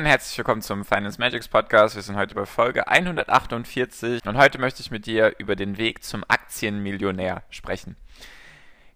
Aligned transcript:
Und 0.00 0.06
herzlich 0.06 0.38
willkommen 0.38 0.62
zum 0.62 0.86
Finance 0.86 1.20
Magics 1.20 1.46
Podcast. 1.46 1.94
Wir 1.94 2.00
sind 2.00 2.16
heute 2.16 2.34
bei 2.34 2.46
Folge 2.46 2.88
148 2.88 4.24
und 4.24 4.38
heute 4.38 4.58
möchte 4.58 4.80
ich 4.80 4.90
mit 4.90 5.04
dir 5.04 5.34
über 5.36 5.56
den 5.56 5.76
Weg 5.76 6.04
zum 6.04 6.24
Aktienmillionär 6.26 7.42
sprechen. 7.50 7.96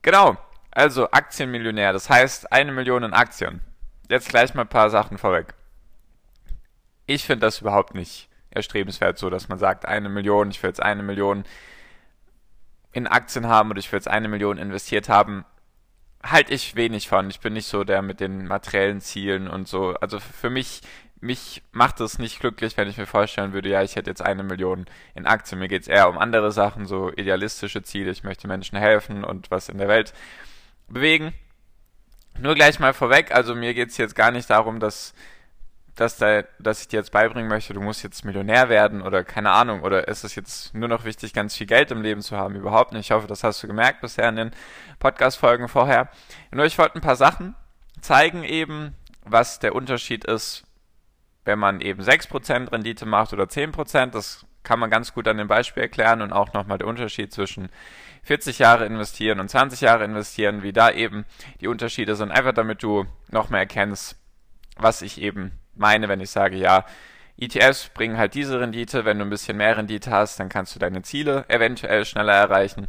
Genau, 0.00 0.38
also 0.70 1.10
Aktienmillionär, 1.10 1.92
das 1.92 2.08
heißt 2.08 2.50
eine 2.52 2.72
Million 2.72 3.02
in 3.02 3.12
Aktien. 3.12 3.60
Jetzt 4.08 4.30
gleich 4.30 4.54
mal 4.54 4.62
ein 4.62 4.68
paar 4.68 4.88
Sachen 4.88 5.18
vorweg. 5.18 5.52
Ich 7.04 7.26
finde 7.26 7.44
das 7.44 7.60
überhaupt 7.60 7.94
nicht 7.94 8.30
erstrebenswert, 8.48 9.18
so 9.18 9.28
dass 9.28 9.50
man 9.50 9.58
sagt, 9.58 9.84
eine 9.84 10.08
Million, 10.08 10.50
ich 10.52 10.62
will 10.62 10.70
jetzt 10.70 10.82
eine 10.82 11.02
Million 11.02 11.44
in 12.92 13.06
Aktien 13.06 13.46
haben 13.46 13.68
oder 13.68 13.78
ich 13.78 13.92
will 13.92 13.98
jetzt 13.98 14.08
eine 14.08 14.28
Million 14.28 14.56
investiert 14.56 15.10
haben 15.10 15.44
halte 16.24 16.54
ich 16.54 16.74
wenig 16.74 17.08
von. 17.08 17.28
Ich 17.30 17.40
bin 17.40 17.52
nicht 17.52 17.66
so 17.66 17.84
der 17.84 18.02
mit 18.02 18.20
den 18.20 18.46
materiellen 18.46 19.00
Zielen 19.00 19.48
und 19.48 19.68
so. 19.68 19.94
Also 20.00 20.18
für 20.20 20.50
mich, 20.50 20.80
mich 21.24 21.62
macht 21.72 22.00
es 22.00 22.18
nicht 22.18 22.38
glücklich, 22.40 22.76
wenn 22.76 22.88
ich 22.88 22.98
mir 22.98 23.06
vorstellen 23.06 23.52
würde, 23.52 23.70
ja, 23.70 23.82
ich 23.82 23.96
hätte 23.96 24.10
jetzt 24.10 24.22
eine 24.22 24.42
Million 24.42 24.84
in 25.14 25.26
Aktien. 25.26 25.58
Mir 25.58 25.68
geht 25.68 25.82
es 25.82 25.88
eher 25.88 26.08
um 26.08 26.18
andere 26.18 26.52
Sachen, 26.52 26.86
so 26.86 27.10
idealistische 27.10 27.82
Ziele. 27.82 28.10
Ich 28.10 28.24
möchte 28.24 28.46
Menschen 28.46 28.78
helfen 28.78 29.24
und 29.24 29.50
was 29.50 29.68
in 29.68 29.78
der 29.78 29.88
Welt 29.88 30.12
bewegen. 30.88 31.32
Nur 32.38 32.54
gleich 32.54 32.78
mal 32.78 32.92
vorweg, 32.92 33.34
also 33.34 33.54
mir 33.54 33.74
geht 33.74 33.90
es 33.90 33.96
jetzt 33.96 34.14
gar 34.14 34.30
nicht 34.30 34.50
darum, 34.50 34.80
dass 34.80 35.14
dass, 35.94 36.16
da, 36.16 36.42
dass 36.58 36.80
ich 36.80 36.88
dir 36.88 36.96
jetzt 36.98 37.12
beibringen 37.12 37.48
möchte, 37.48 37.72
du 37.72 37.80
musst 37.80 38.02
jetzt 38.02 38.24
Millionär 38.24 38.68
werden 38.68 39.00
oder 39.00 39.22
keine 39.22 39.52
Ahnung, 39.52 39.82
oder 39.82 40.08
ist 40.08 40.24
es 40.24 40.34
jetzt 40.34 40.74
nur 40.74 40.88
noch 40.88 41.04
wichtig, 41.04 41.32
ganz 41.32 41.54
viel 41.54 41.68
Geld 41.68 41.92
im 41.92 42.02
Leben 42.02 42.20
zu 42.20 42.36
haben? 42.36 42.56
Überhaupt 42.56 42.92
nicht. 42.92 43.06
Ich 43.06 43.10
hoffe, 43.12 43.28
das 43.28 43.44
hast 43.44 43.62
du 43.62 43.68
gemerkt 43.68 44.00
bisher 44.00 44.28
in 44.28 44.34
den 44.34 44.50
Podcast-Folgen 44.98 45.68
vorher. 45.68 46.08
Nur 46.50 46.64
ich 46.64 46.78
wollte 46.78 46.96
ein 46.96 47.00
paar 47.00 47.14
Sachen 47.14 47.54
zeigen 48.00 48.42
eben, 48.42 48.96
was 49.22 49.60
der 49.60 49.76
Unterschied 49.76 50.24
ist, 50.24 50.64
wenn 51.44 51.58
man 51.58 51.80
eben 51.80 52.02
6% 52.02 52.72
Rendite 52.72 53.06
macht 53.06 53.32
oder 53.32 53.44
10%. 53.44 54.06
Das 54.10 54.46
kann 54.62 54.78
man 54.78 54.90
ganz 54.90 55.12
gut 55.12 55.28
an 55.28 55.36
dem 55.36 55.48
Beispiel 55.48 55.82
erklären 55.82 56.22
und 56.22 56.32
auch 56.32 56.52
nochmal 56.52 56.78
der 56.78 56.86
Unterschied 56.86 57.32
zwischen 57.32 57.68
40 58.22 58.58
Jahre 58.58 58.86
investieren 58.86 59.40
und 59.40 59.50
20 59.50 59.82
Jahre 59.82 60.04
investieren, 60.04 60.62
wie 60.62 60.72
da 60.72 60.90
eben 60.90 61.26
die 61.60 61.68
Unterschiede 61.68 62.16
sind, 62.16 62.30
einfach 62.32 62.54
damit 62.54 62.82
du 62.82 63.04
nochmal 63.30 63.60
erkennst, 63.60 64.18
was 64.76 65.02
ich 65.02 65.20
eben 65.20 65.52
meine, 65.74 66.08
wenn 66.08 66.20
ich 66.20 66.30
sage, 66.30 66.56
ja, 66.56 66.86
ETFs 67.36 67.90
bringen 67.90 68.16
halt 68.16 68.34
diese 68.34 68.60
Rendite, 68.60 69.04
wenn 69.04 69.18
du 69.18 69.24
ein 69.24 69.30
bisschen 69.30 69.56
mehr 69.56 69.76
Rendite 69.76 70.10
hast, 70.10 70.38
dann 70.40 70.48
kannst 70.48 70.74
du 70.74 70.78
deine 70.78 71.02
Ziele 71.02 71.44
eventuell 71.48 72.04
schneller 72.04 72.32
erreichen. 72.32 72.86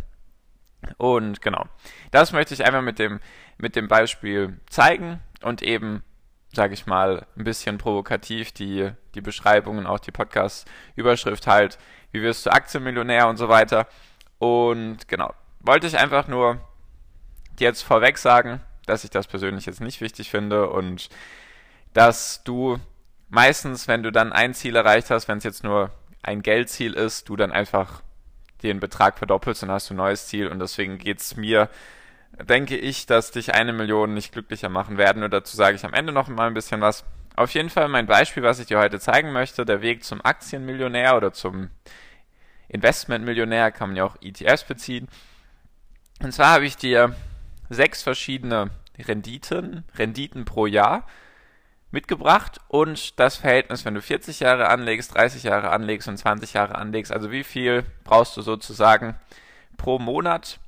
Und 0.98 1.42
genau, 1.42 1.66
das 2.12 2.32
möchte 2.32 2.54
ich 2.54 2.64
einfach 2.64 2.84
mit 2.84 3.00
dem, 3.00 3.20
mit 3.58 3.76
dem 3.76 3.88
Beispiel 3.88 4.60
zeigen 4.70 5.20
und 5.42 5.62
eben, 5.64 6.04
sage 6.56 6.74
ich 6.74 6.86
mal, 6.86 7.26
ein 7.38 7.44
bisschen 7.44 7.78
provokativ 7.78 8.52
die, 8.52 8.92
die 9.14 9.22
Beschreibungen, 9.22 9.86
auch 9.86 10.00
die 10.00 10.12
Podcast-Überschrift 10.12 11.48
halt, 11.48 11.78
wie 12.12 12.22
wirst 12.22 12.46
du 12.46 12.52
Aktienmillionär 12.52 13.28
und 13.28 13.38
so 13.38 13.50
weiter. 13.50 13.88
Und 14.40 15.08
genau, 15.08 15.34
wollte 15.60 15.88
ich 15.88 15.98
einfach 15.98 16.28
nur 16.28 16.60
jetzt 17.60 17.82
vorweg 17.82 18.18
sagen, 18.18 18.62
dass 18.86 19.04
ich 19.04 19.10
das 19.10 19.28
persönlich 19.28 19.66
jetzt 19.66 19.82
nicht 19.82 20.02
wichtig 20.02 20.30
finde 20.30 20.70
und 20.70 21.10
dass 21.94 22.44
du 22.44 22.78
meistens, 23.30 23.88
wenn 23.88 24.04
du 24.04 24.12
dann 24.12 24.34
ein 24.34 24.54
Ziel 24.54 24.76
erreicht 24.76 25.10
hast, 25.10 25.28
wenn 25.28 25.40
es 25.40 25.44
jetzt 25.44 25.64
nur 25.64 25.92
ein 26.22 26.42
Geldziel 26.42 26.94
ist, 26.94 27.30
du 27.30 27.36
dann 27.36 27.52
einfach 27.52 28.02
den 28.64 28.80
Betrag 28.80 29.18
verdoppelst 29.18 29.64
und 29.64 29.72
hast 29.72 29.90
du 29.90 29.94
ein 29.94 29.98
neues 29.98 30.28
Ziel 30.28 30.48
und 30.48 30.60
deswegen 30.60 30.98
geht 30.98 31.20
es 31.22 31.36
mir, 31.36 31.70
denke 32.44 32.78
ich, 32.78 33.06
dass 33.06 33.32
dich 33.32 33.54
eine 33.54 33.74
Million 33.74 34.14
nicht 34.14 34.32
glücklicher 34.32 34.70
machen 34.70 34.98
werden 34.98 35.24
und 35.24 35.32
dazu 35.32 35.56
sage 35.56 35.76
ich 35.76 35.86
am 35.86 35.94
Ende 35.94 36.12
noch 36.12 36.28
mal 36.28 36.48
ein 36.48 36.54
bisschen 36.54 36.82
was. 36.82 37.06
Auf 37.36 37.54
jeden 37.54 37.70
Fall 37.70 37.88
mein 37.88 38.06
Beispiel, 38.06 38.44
was 38.44 38.60
ich 38.60 38.68
dir 38.68 38.80
heute 38.80 39.00
zeigen 39.00 39.32
möchte, 39.32 39.66
der 39.66 39.82
Weg 39.82 40.04
zum 40.04 40.24
Aktienmillionär 40.24 41.18
oder 41.18 41.34
zum 41.34 41.70
Investmentmillionär 42.68 43.72
kann 43.72 43.90
man 43.90 43.98
ja 43.98 44.06
auch 44.06 44.16
ETFs 44.22 44.64
beziehen. 44.64 45.08
Und 46.22 46.32
zwar 46.32 46.50
habe 46.52 46.66
ich 46.66 46.78
dir 46.78 47.16
sechs 47.70 48.04
verschiedene 48.04 48.70
Renditen, 48.98 49.84
Renditen 49.98 50.46
pro 50.46 50.66
Jahr 50.66 51.06
mitgebracht 51.92 52.60
und 52.68 53.20
das 53.20 53.38
Verhältnis, 53.38 53.86
wenn 53.86 53.96
du 53.96 54.02
40 54.02 54.40
Jahre 54.42 54.70
anlegst, 54.70 55.16
30 55.16 55.44
Jahre 55.44 55.70
anlegst 55.70 56.08
und 56.08 56.18
20 56.18 56.54
Jahre 56.54 56.76
anlegst, 56.76 57.12
also 57.12 57.32
wie 57.32 57.44
viel 57.44 57.84
brauchst 58.04 58.36
du 58.38 58.42
sozusagen 58.42 59.16
pro 59.78 60.00
Monat, 60.00 60.60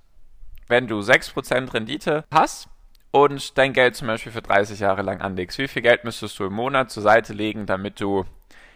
wenn 0.68 0.88
du 0.88 1.00
6% 1.00 1.74
Rendite 1.74 2.26
hast 2.32 2.68
und 3.12 3.58
dein 3.58 3.74
Geld 3.74 3.96
zum 3.96 4.08
Beispiel 4.08 4.32
für 4.32 4.42
30 4.42 4.80
Jahre 4.80 5.02
lang 5.02 5.22
anlegst. 5.22 5.58
Wie 5.58 5.68
viel 5.68 5.82
Geld 5.82 6.04
müsstest 6.04 6.38
du 6.40 6.46
im 6.46 6.54
Monat 6.54 6.92
zur 6.92 7.04
Seite 7.04 7.34
legen, 7.34 7.66
damit 7.66 8.00
du 8.00 8.26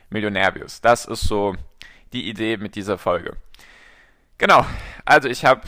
Millionär 0.09 0.56
wirst? 0.56 0.85
Das 0.85 1.06
ist 1.06 1.22
so 1.22 1.56
die 2.13 2.29
Idee 2.29 2.57
mit 2.57 2.75
dieser 2.75 2.97
Folge. 2.97 3.38
Genau, 4.38 4.66
also 5.06 5.28
ich 5.29 5.46
habe 5.46 5.62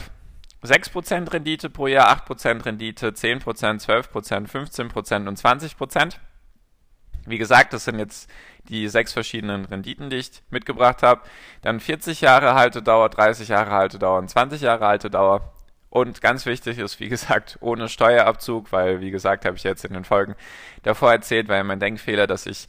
6% 0.64 1.32
Rendite 1.32 1.70
pro 1.70 1.86
Jahr, 1.86 2.10
8% 2.26 2.64
Rendite, 2.64 3.10
10%, 3.10 3.42
12%, 3.84 4.48
15% 4.48 5.28
und 5.28 5.38
20%. 5.38 6.16
Wie 7.26 7.38
gesagt, 7.38 7.72
das 7.72 7.84
sind 7.84 7.98
jetzt 7.98 8.30
die 8.68 8.88
sechs 8.88 9.12
verschiedenen 9.12 9.64
Renditen, 9.66 10.10
die 10.10 10.16
ich 10.16 10.42
mitgebracht 10.50 11.02
habe. 11.02 11.22
Dann 11.62 11.80
40 11.80 12.20
Jahre 12.20 12.54
Haltedauer, 12.54 13.08
30 13.10 13.48
Jahre 13.48 13.70
Haltedauer 13.70 14.18
und 14.18 14.28
20 14.28 14.62
Jahre 14.62 14.86
Haltedauer. 14.86 15.52
Und 15.94 16.20
ganz 16.20 16.44
wichtig 16.44 16.80
ist, 16.80 16.98
wie 16.98 17.08
gesagt, 17.08 17.56
ohne 17.60 17.88
Steuerabzug, 17.88 18.72
weil, 18.72 19.00
wie 19.00 19.12
gesagt, 19.12 19.44
habe 19.44 19.56
ich 19.56 19.62
jetzt 19.62 19.84
in 19.84 19.92
den 19.92 20.02
Folgen 20.02 20.34
davor 20.82 21.12
erzählt, 21.12 21.46
weil 21.46 21.62
mein 21.62 21.78
Denkfehler, 21.78 22.26
dass 22.26 22.46
ich, 22.46 22.66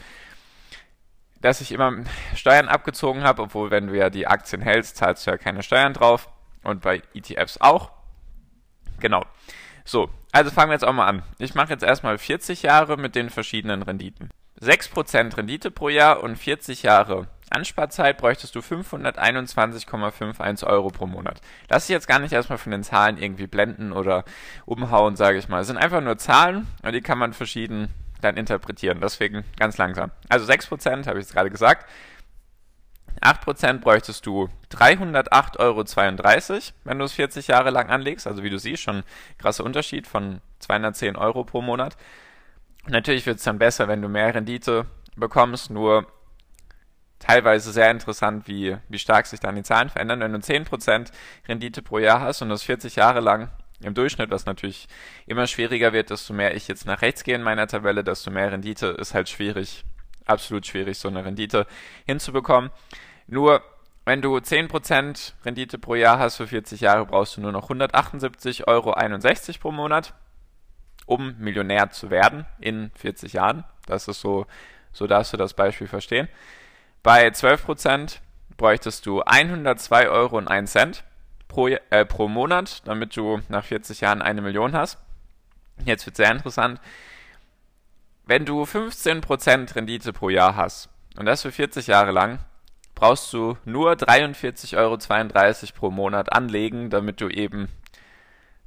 dass 1.41 1.59
ich 1.59 1.71
immer 1.71 1.91
Steuern 2.35 2.67
abgezogen 2.67 3.23
habe, 3.23 3.41
obwohl, 3.41 3.71
wenn 3.71 3.87
du 3.87 3.97
ja 3.97 4.11
die 4.11 4.27
Aktien 4.27 4.61
hältst, 4.61 4.97
zahlst 4.97 5.25
du 5.25 5.31
ja 5.31 5.37
keine 5.37 5.63
Steuern 5.63 5.93
drauf. 5.93 6.29
Und 6.61 6.83
bei 6.83 7.01
ETFs 7.15 7.59
auch. 7.59 7.91
Genau. 8.99 9.25
So, 9.85 10.07
also 10.31 10.51
fangen 10.51 10.69
wir 10.69 10.75
jetzt 10.75 10.85
auch 10.85 10.93
mal 10.93 11.07
an. 11.07 11.23
Ich 11.39 11.55
mache 11.55 11.73
jetzt 11.73 11.83
erstmal 11.83 12.19
40 12.19 12.61
Jahre 12.61 12.95
mit 12.95 13.15
den 13.15 13.31
verschiedenen 13.31 13.81
Renditen. 13.81 14.29
6% 14.61 15.35
Rendite 15.35 15.71
pro 15.71 15.89
Jahr 15.89 16.21
und 16.21 16.35
40 16.35 16.83
Jahre 16.83 17.27
Ansparzeit 17.49 18.17
bräuchtest 18.17 18.55
du 18.55 18.59
521,51 18.59 20.65
Euro 20.65 20.89
pro 20.89 21.05
Monat. 21.05 21.41
Lass 21.69 21.87
dich 21.87 21.93
jetzt 21.93 22.07
gar 22.07 22.19
nicht 22.19 22.33
erstmal 22.33 22.57
von 22.57 22.71
den 22.71 22.83
Zahlen 22.83 23.17
irgendwie 23.17 23.47
blenden 23.47 23.91
oder 23.91 24.25
umhauen, 24.65 25.15
sage 25.15 25.37
ich 25.37 25.47
mal. 25.47 25.61
Es 25.61 25.67
sind 25.67 25.77
einfach 25.77 26.01
nur 26.01 26.17
Zahlen 26.17 26.67
und 26.81 26.93
die 26.93 27.01
kann 27.01 27.17
man 27.17 27.33
verschieden 27.33 27.89
dann 28.21 28.37
interpretieren. 28.37 28.99
Deswegen 29.01 29.43
ganz 29.57 29.77
langsam. 29.77 30.11
Also 30.27 30.51
6% 30.51 31.07
habe 31.07 31.19
ich 31.19 31.25
jetzt 31.25 31.33
gerade 31.33 31.51
gesagt. 31.51 31.87
8% 33.21 33.79
bräuchtest 33.79 34.25
du 34.25 34.49
308,32 34.71 35.59
Euro, 35.59 35.85
wenn 36.83 36.99
du 36.99 37.05
es 37.05 37.13
40 37.13 37.47
Jahre 37.47 37.69
lang 37.69 37.89
anlegst. 37.89 38.27
Also 38.27 38.43
wie 38.43 38.49
du 38.49 38.59
siehst, 38.59 38.83
schon 38.83 39.03
krasser 39.37 39.63
Unterschied 39.63 40.07
von 40.07 40.41
210 40.59 41.15
Euro 41.15 41.43
pro 41.43 41.61
Monat. 41.61 41.95
Natürlich 42.87 43.25
wird 43.25 43.37
es 43.37 43.43
dann 43.43 43.57
besser, 43.57 43.87
wenn 43.87 44.01
du 44.01 44.09
mehr 44.09 44.33
Rendite 44.33 44.85
bekommst, 45.15 45.69
nur 45.69 46.07
teilweise 47.19 47.71
sehr 47.71 47.91
interessant, 47.91 48.47
wie, 48.47 48.77
wie 48.89 48.99
stark 48.99 49.25
sich 49.25 49.39
dann 49.39 49.55
die 49.55 49.63
Zahlen 49.63 49.89
verändern. 49.89 50.19
Wenn 50.19 50.33
du 50.33 50.39
10% 50.39 51.11
Rendite 51.47 51.81
pro 51.81 51.99
Jahr 51.99 52.21
hast 52.21 52.41
und 52.41 52.49
das 52.49 52.63
40 52.63 52.95
Jahre 52.95 53.19
lang 53.19 53.49
im 53.81 53.93
Durchschnitt, 53.93 54.31
was 54.31 54.45
natürlich 54.45 54.87
immer 55.25 55.47
schwieriger 55.47 55.93
wird, 55.93 56.09
desto 56.09 56.33
mehr 56.33 56.55
ich 56.55 56.67
jetzt 56.67 56.85
nach 56.85 57.01
rechts 57.01 57.23
gehe 57.23 57.35
in 57.35 57.43
meiner 57.43 57.67
Tabelle, 57.67 58.03
desto 58.03 58.31
mehr 58.31 58.51
Rendite 58.51 58.87
ist 58.87 59.13
halt 59.13 59.29
schwierig, 59.29 59.83
absolut 60.25 60.65
schwierig, 60.65 60.97
so 60.97 61.07
eine 61.07 61.25
Rendite 61.25 61.67
hinzubekommen. 62.05 62.71
Nur 63.27 63.63
wenn 64.05 64.21
du 64.21 64.37
10% 64.37 65.33
Rendite 65.43 65.79
pro 65.79 65.95
Jahr 65.95 66.19
hast 66.19 66.37
für 66.37 66.47
40 66.47 66.81
Jahre, 66.81 67.05
brauchst 67.05 67.37
du 67.37 67.41
nur 67.41 67.51
noch 67.51 67.69
178,61 67.69 68.67
Euro 68.67 68.93
pro 69.59 69.71
Monat 69.71 70.13
um 71.05 71.35
Millionär 71.37 71.91
zu 71.91 72.09
werden 72.09 72.45
in 72.59 72.91
40 72.95 73.33
Jahren. 73.33 73.63
Das 73.85 74.07
ist 74.07 74.21
so, 74.21 74.45
so 74.91 75.07
darfst 75.07 75.33
du 75.33 75.37
das 75.37 75.53
Beispiel 75.53 75.87
verstehen. 75.87 76.27
Bei 77.05 77.27
12% 77.27 78.17
bräuchtest 78.57 79.05
du 79.05 79.21
102 79.21 80.09
Euro 80.09 80.39
und 80.39 80.47
1 80.47 80.71
Cent 80.71 81.03
pro, 81.47 81.67
äh, 81.67 82.03
pro 82.03 82.27
Monat, 82.27 82.81
damit 82.85 83.15
du 83.15 83.41
nach 83.47 83.63
40 83.63 84.01
Jahren 84.01 84.23
eine 84.23 84.41
Million 84.41 84.73
hast. 84.73 84.97
Jetzt 85.85 86.07
wird 86.07 86.15
sehr 86.15 86.31
interessant. 86.31 86.81
wenn 88.25 88.43
du 88.43 88.63
15% 88.63 89.75
Rendite 89.75 90.13
pro 90.13 90.31
Jahr 90.31 90.55
hast 90.55 90.89
und 91.15 91.27
das 91.27 91.43
für 91.43 91.51
40 91.51 91.85
Jahre 91.85 92.09
lang, 92.09 92.39
brauchst 92.95 93.31
du 93.33 93.55
nur 93.65 93.91
43,32 93.91 94.75
Euro 94.75 95.79
pro 95.79 95.91
Monat 95.91 96.33
anlegen, 96.33 96.89
damit 96.89 97.21
du 97.21 97.29
eben 97.29 97.69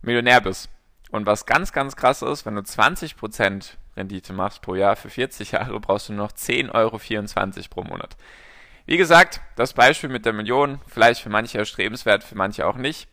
Millionär 0.00 0.40
bist. 0.40 0.70
Und 1.10 1.26
was 1.26 1.44
ganz, 1.44 1.72
ganz 1.72 1.96
krass 1.96 2.22
ist, 2.22 2.46
wenn 2.46 2.54
du 2.54 2.60
20% 2.60 3.72
Rendite 3.98 4.32
machst 4.32 4.62
pro 4.62 4.74
Jahr 4.74 4.96
für 4.96 5.10
40 5.10 5.52
Jahre, 5.52 5.78
brauchst 5.80 6.08
du 6.08 6.12
noch 6.12 6.32
10,24 6.32 6.74
Euro 6.74 6.98
pro 7.68 7.82
Monat. 7.84 8.16
Wie 8.86 8.96
gesagt, 8.96 9.42
das 9.56 9.74
Beispiel 9.74 10.08
mit 10.08 10.24
der 10.24 10.32
Million, 10.32 10.80
vielleicht 10.86 11.20
für 11.20 11.28
manche 11.28 11.58
erstrebenswert, 11.58 12.24
für 12.24 12.36
manche 12.36 12.66
auch 12.66 12.76
nicht. 12.76 13.06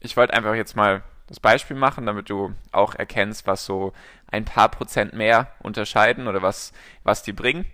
Ich 0.00 0.16
wollte 0.16 0.34
einfach 0.34 0.54
jetzt 0.54 0.76
mal 0.76 1.02
das 1.26 1.40
Beispiel 1.40 1.76
machen, 1.76 2.04
damit 2.04 2.28
du 2.28 2.54
auch 2.72 2.94
erkennst, 2.94 3.46
was 3.46 3.64
so 3.64 3.94
ein 4.30 4.44
paar 4.44 4.68
Prozent 4.68 5.14
mehr 5.14 5.50
unterscheiden 5.60 6.28
oder 6.28 6.42
was, 6.42 6.74
was 7.04 7.22
die 7.22 7.32
bringen. 7.32 7.64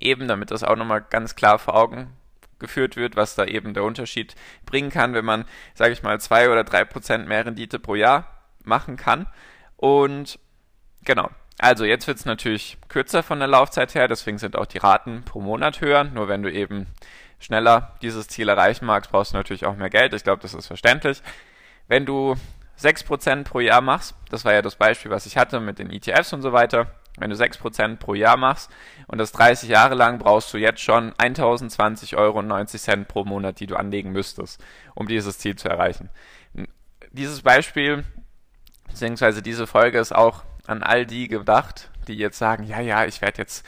Eben, 0.00 0.26
damit 0.26 0.50
das 0.50 0.64
auch 0.64 0.74
nochmal 0.74 1.02
ganz 1.02 1.36
klar 1.36 1.60
vor 1.60 1.76
Augen 1.76 2.12
geführt 2.58 2.96
wird, 2.96 3.14
was 3.14 3.36
da 3.36 3.44
eben 3.44 3.74
der 3.74 3.84
Unterschied 3.84 4.34
bringen 4.66 4.90
kann, 4.90 5.14
wenn 5.14 5.24
man, 5.24 5.44
sage 5.74 5.92
ich 5.92 6.02
mal, 6.02 6.20
zwei 6.20 6.50
oder 6.50 6.64
drei 6.64 6.84
Prozent 6.84 7.28
mehr 7.28 7.46
Rendite 7.46 7.78
pro 7.78 7.94
Jahr 7.94 8.42
machen 8.64 8.96
kann. 8.96 9.26
Und 9.76 10.40
genau. 11.04 11.30
Also 11.58 11.84
jetzt 11.84 12.06
wird 12.06 12.18
es 12.18 12.24
natürlich 12.24 12.78
kürzer 12.88 13.22
von 13.22 13.40
der 13.40 13.48
Laufzeit 13.48 13.94
her, 13.94 14.06
deswegen 14.06 14.38
sind 14.38 14.56
auch 14.56 14.66
die 14.66 14.78
Raten 14.78 15.24
pro 15.24 15.40
Monat 15.40 15.80
höher. 15.80 16.04
Nur 16.04 16.28
wenn 16.28 16.42
du 16.42 16.52
eben 16.52 16.86
schneller 17.40 17.96
dieses 18.00 18.28
Ziel 18.28 18.48
erreichen 18.48 18.86
magst, 18.86 19.10
brauchst 19.10 19.32
du 19.32 19.36
natürlich 19.36 19.66
auch 19.66 19.76
mehr 19.76 19.90
Geld. 19.90 20.14
Ich 20.14 20.24
glaube, 20.24 20.42
das 20.42 20.54
ist 20.54 20.68
verständlich. 20.68 21.22
Wenn 21.88 22.06
du 22.06 22.36
6% 22.80 23.44
pro 23.44 23.60
Jahr 23.60 23.80
machst, 23.80 24.14
das 24.30 24.44
war 24.44 24.52
ja 24.52 24.62
das 24.62 24.76
Beispiel, 24.76 25.10
was 25.10 25.26
ich 25.26 25.36
hatte 25.36 25.58
mit 25.58 25.80
den 25.80 25.90
ETFs 25.90 26.32
und 26.32 26.42
so 26.42 26.52
weiter, 26.52 26.94
wenn 27.18 27.30
du 27.30 27.36
6% 27.36 27.96
pro 27.96 28.14
Jahr 28.14 28.36
machst 28.36 28.70
und 29.08 29.18
das 29.18 29.32
30 29.32 29.68
Jahre 29.68 29.96
lang, 29.96 30.20
brauchst 30.20 30.52
du 30.54 30.58
jetzt 30.58 30.80
schon 30.80 31.12
1020,90 31.14 32.16
Euro 32.16 33.04
pro 33.04 33.24
Monat, 33.24 33.58
die 33.58 33.66
du 33.66 33.74
anlegen 33.74 34.12
müsstest, 34.12 34.62
um 34.94 35.08
dieses 35.08 35.38
Ziel 35.38 35.56
zu 35.56 35.68
erreichen. 35.68 36.10
Dieses 37.10 37.42
Beispiel 37.42 38.04
beziehungsweise 38.86 39.42
diese 39.42 39.66
Folge 39.66 39.98
ist 39.98 40.14
auch 40.14 40.44
an 40.68 40.82
all 40.82 41.06
die 41.06 41.28
gedacht, 41.28 41.90
die 42.06 42.14
jetzt 42.14 42.38
sagen, 42.38 42.64
ja, 42.64 42.80
ja, 42.80 43.04
ich 43.04 43.20
werde 43.20 43.38
jetzt, 43.38 43.66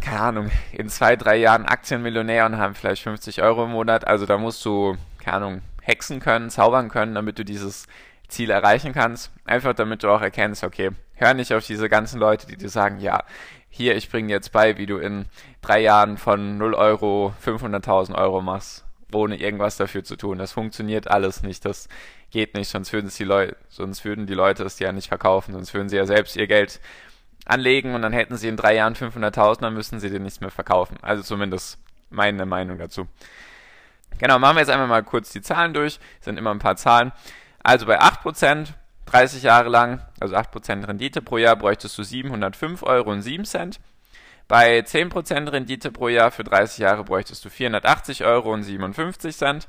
keine 0.00 0.20
Ahnung, 0.20 0.50
in 0.72 0.88
zwei, 0.88 1.16
drei 1.16 1.36
Jahren 1.36 1.66
Aktienmillionär 1.66 2.46
und 2.46 2.58
haben 2.58 2.74
vielleicht 2.74 3.02
50 3.02 3.42
Euro 3.42 3.64
im 3.64 3.70
Monat. 3.70 4.06
Also 4.06 4.26
da 4.26 4.36
musst 4.36 4.64
du, 4.64 4.96
keine 5.22 5.36
Ahnung, 5.36 5.62
hexen 5.82 6.20
können, 6.20 6.50
zaubern 6.50 6.88
können, 6.88 7.14
damit 7.14 7.38
du 7.38 7.44
dieses 7.44 7.86
Ziel 8.28 8.50
erreichen 8.50 8.92
kannst. 8.92 9.30
Einfach 9.44 9.74
damit 9.74 10.02
du 10.02 10.10
auch 10.10 10.22
erkennst, 10.22 10.64
okay, 10.64 10.90
hör 11.14 11.34
nicht 11.34 11.54
auf 11.54 11.64
diese 11.66 11.88
ganzen 11.88 12.18
Leute, 12.18 12.46
die 12.46 12.56
dir 12.56 12.68
sagen, 12.68 12.98
ja, 12.98 13.22
hier, 13.68 13.94
ich 13.96 14.10
bringe 14.10 14.28
dir 14.28 14.34
jetzt 14.34 14.52
bei, 14.52 14.78
wie 14.78 14.86
du 14.86 14.98
in 14.98 15.26
drei 15.62 15.80
Jahren 15.80 16.16
von 16.16 16.58
0 16.58 16.74
Euro 16.74 17.32
500.000 17.44 18.16
Euro 18.16 18.42
machst, 18.42 18.84
ohne 19.14 19.36
irgendwas 19.36 19.76
dafür 19.76 20.04
zu 20.04 20.16
tun. 20.16 20.38
Das 20.38 20.52
funktioniert 20.52 21.10
alles 21.10 21.42
nicht. 21.42 21.64
Das 21.64 21.88
geht 22.30 22.54
nicht, 22.54 22.68
sonst 22.68 22.92
würden, 22.92 23.10
die 23.16 23.24
Leute, 23.24 23.56
sonst 23.68 24.04
würden 24.04 24.26
die 24.26 24.34
Leute 24.34 24.64
es 24.64 24.78
ja 24.78 24.92
nicht 24.92 25.08
verkaufen, 25.08 25.52
sonst 25.52 25.74
würden 25.74 25.88
sie 25.88 25.96
ja 25.96 26.06
selbst 26.06 26.36
ihr 26.36 26.46
Geld 26.46 26.80
anlegen 27.44 27.94
und 27.94 28.02
dann 28.02 28.12
hätten 28.12 28.36
sie 28.36 28.48
in 28.48 28.56
drei 28.56 28.76
Jahren 28.76 28.94
500.000, 28.94 29.60
dann 29.60 29.74
müssten 29.74 30.00
sie 30.00 30.10
dir 30.10 30.20
nichts 30.20 30.40
mehr 30.40 30.50
verkaufen. 30.50 30.96
Also 31.02 31.22
zumindest 31.22 31.78
meine 32.10 32.46
Meinung 32.46 32.78
dazu. 32.78 33.06
Genau, 34.18 34.38
machen 34.38 34.56
wir 34.56 34.60
jetzt 34.60 34.70
einmal 34.70 34.88
mal 34.88 35.02
kurz 35.02 35.30
die 35.30 35.40
Zahlen 35.40 35.72
durch. 35.72 35.98
Das 36.18 36.26
sind 36.26 36.38
immer 36.38 36.50
ein 36.50 36.58
paar 36.58 36.76
Zahlen. 36.76 37.12
Also 37.62 37.86
bei 37.86 38.00
8%, 38.00 38.68
30 39.06 39.42
Jahre 39.42 39.68
lang, 39.68 40.02
also 40.20 40.36
8% 40.36 40.86
Rendite 40.86 41.22
pro 41.22 41.38
Jahr, 41.38 41.56
bräuchtest 41.56 41.96
du 41.98 42.02
705,07 42.02 42.82
Euro. 42.84 43.16
Bei 44.48 44.80
10% 44.80 45.52
Rendite 45.52 45.92
pro 45.92 46.08
Jahr 46.08 46.30
für 46.30 46.44
30 46.44 46.78
Jahre 46.78 47.04
bräuchtest 47.04 47.44
du 47.44 47.48
480,57 47.48 48.24
Euro. 48.26 49.60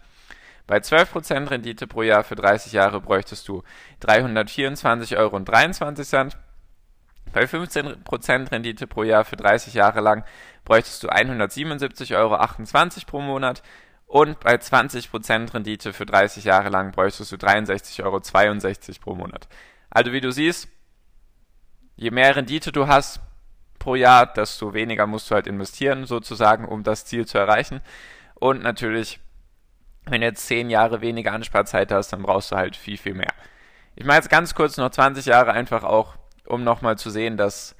Bei 0.67 0.77
12% 0.77 1.49
Rendite 1.49 1.87
pro 1.87 2.01
Jahr 2.01 2.23
für 2.23 2.35
30 2.35 2.73
Jahre 2.73 3.01
bräuchtest 3.01 3.47
du 3.47 3.63
324,23 4.01 5.17
Euro. 5.17 5.39
Bei 7.33 7.43
15% 7.43 8.51
Rendite 8.51 8.87
pro 8.87 9.03
Jahr 9.03 9.23
für 9.25 9.37
30 9.37 9.73
Jahre 9.73 10.01
lang 10.01 10.23
bräuchtest 10.65 11.03
du 11.03 11.09
177,28 11.09 12.15
Euro 12.15 12.37
pro 13.07 13.21
Monat. 13.21 13.63
Und 14.05 14.41
bei 14.41 14.55
20% 14.55 15.53
Rendite 15.53 15.93
für 15.93 16.05
30 16.05 16.43
Jahre 16.43 16.69
lang 16.69 16.91
bräuchtest 16.91 17.31
du 17.31 17.37
63,62 17.37 18.03
Euro 18.03 18.19
pro 18.99 19.15
Monat. 19.15 19.47
Also 19.89 20.11
wie 20.11 20.19
du 20.19 20.31
siehst, 20.31 20.67
je 21.95 22.11
mehr 22.11 22.35
Rendite 22.35 22.73
du 22.73 22.87
hast 22.87 23.21
pro 23.81 23.95
Jahr, 23.95 24.25
desto 24.25 24.73
weniger 24.73 25.07
musst 25.07 25.29
du 25.29 25.35
halt 25.35 25.47
investieren, 25.47 26.05
sozusagen, 26.05 26.65
um 26.65 26.83
das 26.83 27.05
Ziel 27.05 27.25
zu 27.25 27.37
erreichen. 27.37 27.81
Und 28.35 28.63
natürlich 28.63 29.19
wenn 30.05 30.21
du 30.21 30.27
jetzt 30.27 30.47
10 30.47 30.69
Jahre 30.69 31.01
weniger 31.01 31.33
Ansparzeit 31.33 31.91
hast, 31.91 32.13
dann 32.13 32.23
brauchst 32.23 32.51
du 32.51 32.55
halt 32.55 32.75
viel, 32.75 32.97
viel 32.97 33.13
mehr. 33.13 33.33
Ich 33.95 34.05
mache 34.05 34.17
jetzt 34.17 34.29
ganz 34.29 34.55
kurz 34.55 34.77
noch 34.77 34.89
20 34.89 35.25
Jahre 35.25 35.53
einfach 35.53 35.83
auch, 35.83 36.15
um 36.47 36.63
nochmal 36.63 36.97
zu 36.97 37.09
sehen, 37.09 37.37
dass 37.37 37.75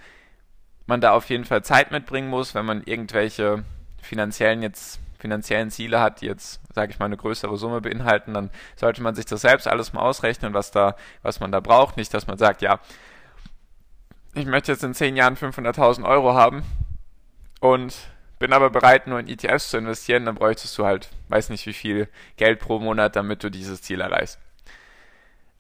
man 0.85 1.01
da 1.01 1.11
auf 1.13 1.29
jeden 1.29 1.45
Fall 1.45 1.63
Zeit 1.63 1.91
mitbringen 1.91 2.29
muss, 2.29 2.53
wenn 2.53 2.65
man 2.65 2.83
irgendwelche 2.83 3.63
finanziellen 4.01 4.61
jetzt 4.61 4.99
finanziellen 5.19 5.69
Ziele 5.69 5.99
hat, 5.99 6.21
die 6.21 6.25
jetzt, 6.25 6.59
sage 6.73 6.91
ich 6.91 6.97
mal, 6.97 7.05
eine 7.05 7.15
größere 7.15 7.55
Summe 7.55 7.79
beinhalten, 7.79 8.33
dann 8.33 8.49
sollte 8.75 9.03
man 9.03 9.13
sich 9.13 9.25
das 9.25 9.41
selbst 9.41 9.67
alles 9.67 9.93
mal 9.93 10.01
ausrechnen, 10.01 10.55
was 10.55 10.71
da, 10.71 10.95
was 11.21 11.39
man 11.39 11.51
da 11.51 11.59
braucht. 11.59 11.95
Nicht, 11.95 12.11
dass 12.11 12.25
man 12.25 12.39
sagt, 12.39 12.63
ja, 12.63 12.79
ich 14.33 14.45
möchte 14.45 14.71
jetzt 14.71 14.83
in 14.83 14.93
10 14.93 15.15
Jahren 15.15 15.35
500.000 15.35 16.07
Euro 16.07 16.33
haben 16.33 16.63
und 17.59 17.95
bin 18.39 18.53
aber 18.53 18.69
bereit, 18.69 19.07
nur 19.07 19.19
in 19.19 19.27
ETFs 19.27 19.69
zu 19.69 19.77
investieren, 19.77 20.25
dann 20.25 20.35
bräuchtest 20.35 20.77
du 20.77 20.85
halt, 20.85 21.09
weiß 21.29 21.49
nicht 21.49 21.65
wie 21.67 21.73
viel 21.73 22.07
Geld 22.37 22.59
pro 22.59 22.79
Monat, 22.79 23.15
damit 23.15 23.43
du 23.43 23.51
dieses 23.51 23.81
Ziel 23.81 24.01
erreichst. 24.01 24.39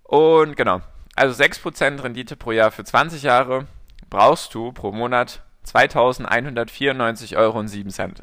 Und 0.03 0.57
genau, 0.57 0.81
also 1.15 1.41
6% 1.41 2.03
Rendite 2.03 2.35
pro 2.35 2.51
Jahr 2.51 2.71
für 2.71 2.83
20 2.83 3.23
Jahre 3.23 3.67
brauchst 4.09 4.53
du 4.55 4.71
pro 4.71 4.91
Monat 4.91 5.43
2194,07 5.65 7.37
Euro. 7.37 7.63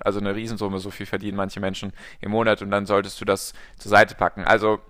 Also 0.04 0.18
eine 0.18 0.34
Riesensumme, 0.34 0.80
so 0.80 0.90
viel 0.90 1.06
verdienen 1.06 1.36
manche 1.36 1.60
Menschen 1.60 1.92
im 2.20 2.32
Monat 2.32 2.62
und 2.62 2.70
dann 2.70 2.86
solltest 2.86 3.20
du 3.20 3.24
das 3.24 3.52
zur 3.78 3.90
Seite 3.90 4.16
packen. 4.16 4.44
Also, 4.44 4.80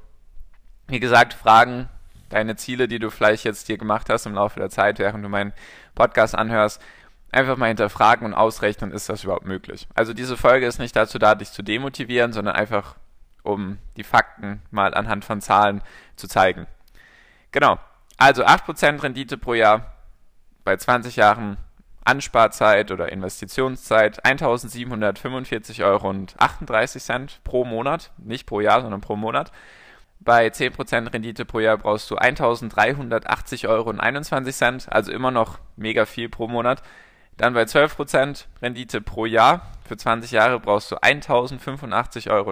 wie 0.86 1.00
gesagt, 1.00 1.34
Fragen, 1.34 1.90
deine 2.28 2.56
Ziele, 2.56 2.88
die 2.88 2.98
du 2.98 3.10
vielleicht 3.10 3.44
jetzt 3.44 3.68
dir 3.68 3.78
gemacht 3.78 4.08
hast 4.10 4.26
im 4.26 4.34
Laufe 4.34 4.60
der 4.60 4.70
Zeit, 4.70 4.98
während 4.98 5.24
du 5.24 5.28
meinen 5.28 5.52
Podcast 5.94 6.34
anhörst, 6.34 6.80
einfach 7.30 7.56
mal 7.56 7.68
hinterfragen 7.68 8.26
und 8.26 8.34
ausrechnen, 8.34 8.92
ist 8.92 9.08
das 9.08 9.24
überhaupt 9.24 9.46
möglich. 9.46 9.88
Also 9.94 10.14
diese 10.14 10.36
Folge 10.36 10.66
ist 10.66 10.78
nicht 10.78 10.96
dazu 10.96 11.18
da, 11.18 11.34
dich 11.34 11.52
zu 11.52 11.62
demotivieren, 11.62 12.32
sondern 12.32 12.54
einfach, 12.56 12.96
um 13.42 13.78
die 13.96 14.04
Fakten 14.04 14.62
mal 14.70 14.94
anhand 14.94 15.24
von 15.24 15.40
Zahlen 15.40 15.82
zu 16.16 16.28
zeigen. 16.28 16.66
Genau. 17.52 17.78
Also 18.16 18.44
8% 18.44 19.02
Rendite 19.02 19.38
pro 19.38 19.54
Jahr 19.54 19.94
bei 20.64 20.76
20 20.76 21.16
Jahren 21.16 21.56
Ansparzeit 22.04 22.90
oder 22.90 23.12
Investitionszeit 23.12 24.24
1745,38 24.24 25.84
Euro 25.84 26.14
pro 27.44 27.64
Monat, 27.64 28.10
nicht 28.16 28.46
pro 28.46 28.60
Jahr, 28.60 28.80
sondern 28.80 29.02
pro 29.02 29.14
Monat. 29.16 29.52
Bei 30.20 30.48
10% 30.48 31.12
Rendite 31.12 31.44
pro 31.44 31.60
Jahr 31.60 31.78
brauchst 31.78 32.10
du 32.10 32.16
1380,21 32.16 33.68
Euro, 33.68 33.90
also 34.90 35.12
immer 35.12 35.30
noch 35.30 35.58
mega 35.76 36.06
viel 36.06 36.28
pro 36.28 36.48
Monat. 36.48 36.82
Dann 37.36 37.54
bei 37.54 37.62
12% 37.62 38.46
Rendite 38.60 39.00
pro 39.00 39.24
Jahr 39.24 39.72
für 39.86 39.96
20 39.96 40.32
Jahre 40.32 40.58
brauchst 40.58 40.90
du 40.90 40.96
1085,98 40.96 42.30
Euro. 42.30 42.50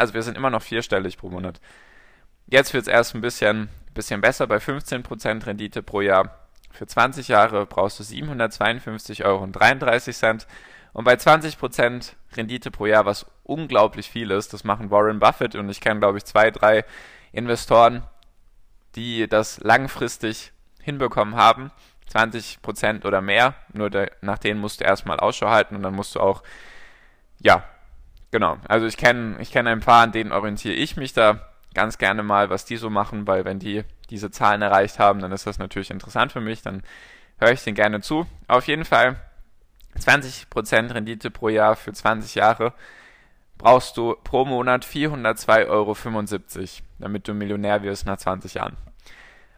Also 0.00 0.14
wir 0.14 0.22
sind 0.22 0.36
immer 0.36 0.50
noch 0.50 0.62
vierstellig 0.62 1.16
pro 1.16 1.30
Monat. 1.30 1.60
Jetzt 2.46 2.74
wird 2.74 2.82
es 2.82 2.88
erst 2.88 3.14
ein 3.14 3.20
bisschen, 3.20 3.68
bisschen 3.94 4.20
besser. 4.20 4.48
Bei 4.48 4.56
15% 4.56 5.46
Rendite 5.46 5.82
pro 5.84 6.00
Jahr 6.00 6.39
für 6.70 6.86
20 6.86 7.28
Jahre 7.28 7.66
brauchst 7.66 7.98
du 7.98 8.04
752,33 8.04 9.24
Euro. 9.24 9.42
Und 10.92 11.04
bei 11.04 11.14
20% 11.14 12.12
Rendite 12.36 12.70
pro 12.70 12.86
Jahr, 12.86 13.06
was 13.06 13.26
unglaublich 13.44 14.10
viel 14.10 14.30
ist, 14.30 14.52
das 14.52 14.64
machen 14.64 14.90
Warren 14.90 15.18
Buffett 15.20 15.54
und 15.54 15.68
ich 15.68 15.80
kenne, 15.80 16.00
glaube 16.00 16.18
ich, 16.18 16.24
zwei, 16.24 16.50
drei 16.50 16.84
Investoren, 17.32 18.02
die 18.96 19.28
das 19.28 19.60
langfristig 19.60 20.52
hinbekommen 20.80 21.36
haben. 21.36 21.70
20 22.08 22.60
Prozent 22.60 23.04
oder 23.04 23.20
mehr. 23.20 23.54
Nur 23.72 23.88
der, 23.88 24.10
nach 24.20 24.38
denen 24.38 24.60
musst 24.60 24.80
du 24.80 24.84
erstmal 24.84 25.20
Ausschau 25.20 25.48
halten 25.48 25.76
und 25.76 25.82
dann 25.82 25.94
musst 25.94 26.16
du 26.16 26.20
auch, 26.20 26.42
ja, 27.40 27.62
genau. 28.32 28.58
Also 28.66 28.86
ich 28.86 28.96
kenne 28.96 29.36
ich 29.40 29.52
kenn 29.52 29.68
ein 29.68 29.80
paar, 29.80 30.02
an 30.02 30.12
denen 30.12 30.32
orientiere 30.32 30.74
ich 30.74 30.96
mich 30.96 31.12
da 31.12 31.50
ganz 31.72 31.98
gerne 31.98 32.24
mal, 32.24 32.50
was 32.50 32.64
die 32.64 32.76
so 32.76 32.90
machen, 32.90 33.28
weil 33.28 33.44
wenn 33.44 33.60
die 33.60 33.84
diese 34.10 34.30
Zahlen 34.30 34.62
erreicht 34.62 34.98
haben, 34.98 35.20
dann 35.20 35.32
ist 35.32 35.46
das 35.46 35.58
natürlich 35.58 35.90
interessant 35.90 36.32
für 36.32 36.40
mich, 36.40 36.62
dann 36.62 36.82
höre 37.38 37.52
ich 37.52 37.64
den 37.64 37.74
gerne 37.74 38.00
zu. 38.00 38.26
Auf 38.48 38.66
jeden 38.66 38.84
Fall 38.84 39.16
20% 39.98 40.94
Rendite 40.94 41.30
pro 41.30 41.48
Jahr 41.48 41.76
für 41.76 41.92
20 41.92 42.34
Jahre 42.34 42.74
brauchst 43.58 43.96
du 43.96 44.16
pro 44.24 44.44
Monat 44.44 44.86
402,75 44.86 45.68
Euro, 45.68 45.96
damit 46.98 47.28
du 47.28 47.34
Millionär 47.34 47.82
wirst 47.82 48.06
nach 48.06 48.16
20 48.16 48.54
Jahren. 48.54 48.76